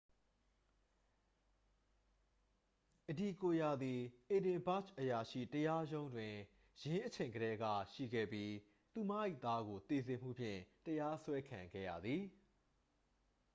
[3.09, 6.33] အဒီကိုယာသည် အေဒင်ဘာ့ဂျ် အရာရှိတရားရုံးတွင်
[6.81, 8.51] ယင်းအချိန်ကတည်းက ရှိခဲ့ပြီး
[8.93, 9.11] သူမ၏
[9.43, 12.23] သားကို သေစေမှုဖြင့် တရားစွဲခံခဲ့ရသည်